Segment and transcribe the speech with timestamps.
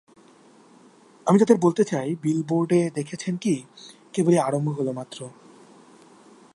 [1.27, 3.55] আমি তাদের বলতে চাই, বিলবোর্ডের দেখেছেন কী,
[4.13, 5.19] কেবল আরম্ভ হলো মাত্র।